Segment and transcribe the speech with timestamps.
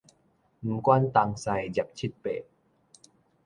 [0.03, 0.07] 毋管東
[1.35, 2.31] 西廿七八